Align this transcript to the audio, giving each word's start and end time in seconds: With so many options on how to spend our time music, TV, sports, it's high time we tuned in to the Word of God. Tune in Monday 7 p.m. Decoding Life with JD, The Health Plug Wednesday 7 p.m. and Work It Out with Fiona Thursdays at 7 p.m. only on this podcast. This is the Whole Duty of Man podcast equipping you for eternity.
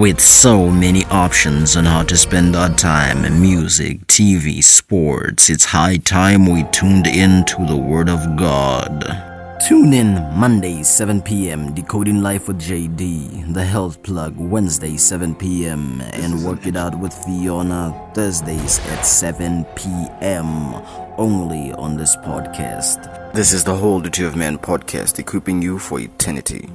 With 0.00 0.20
so 0.22 0.70
many 0.70 1.04
options 1.10 1.76
on 1.76 1.84
how 1.84 2.02
to 2.04 2.16
spend 2.16 2.56
our 2.56 2.70
time 2.70 3.42
music, 3.42 4.06
TV, 4.06 4.64
sports, 4.64 5.50
it's 5.50 5.66
high 5.66 5.98
time 5.98 6.46
we 6.46 6.64
tuned 6.72 7.06
in 7.06 7.44
to 7.44 7.66
the 7.66 7.76
Word 7.76 8.08
of 8.08 8.36
God. 8.36 9.04
Tune 9.68 9.92
in 9.92 10.14
Monday 10.34 10.82
7 10.82 11.20
p.m. 11.20 11.74
Decoding 11.74 12.22
Life 12.22 12.48
with 12.48 12.58
JD, 12.58 13.52
The 13.52 13.62
Health 13.62 14.02
Plug 14.02 14.34
Wednesday 14.38 14.96
7 14.96 15.34
p.m. 15.34 16.00
and 16.00 16.42
Work 16.42 16.66
It 16.66 16.74
Out 16.74 16.98
with 16.98 17.12
Fiona 17.12 17.92
Thursdays 18.14 18.78
at 18.88 19.02
7 19.02 19.66
p.m. 19.76 20.74
only 21.18 21.70
on 21.74 21.98
this 21.98 22.16
podcast. 22.16 23.34
This 23.34 23.52
is 23.52 23.62
the 23.62 23.76
Whole 23.76 24.00
Duty 24.00 24.24
of 24.24 24.36
Man 24.36 24.56
podcast 24.56 25.18
equipping 25.18 25.60
you 25.60 25.78
for 25.78 26.00
eternity. 26.00 26.70